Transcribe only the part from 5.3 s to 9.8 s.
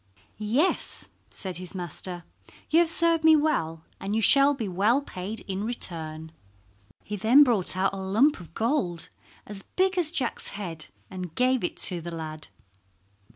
in return." He then brought out a lump of gold as